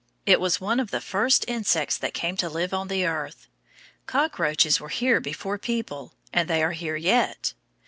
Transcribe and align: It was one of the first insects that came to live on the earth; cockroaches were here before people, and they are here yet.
It 0.25 0.39
was 0.41 0.59
one 0.59 0.79
of 0.79 0.89
the 0.89 0.99
first 0.99 1.45
insects 1.47 1.95
that 1.95 2.15
came 2.15 2.35
to 2.37 2.49
live 2.49 2.73
on 2.73 2.87
the 2.87 3.05
earth; 3.05 3.45
cockroaches 4.07 4.79
were 4.79 4.89
here 4.89 5.19
before 5.19 5.59
people, 5.59 6.15
and 6.33 6.47
they 6.49 6.63
are 6.63 6.71
here 6.73 6.95
yet. 6.95 7.53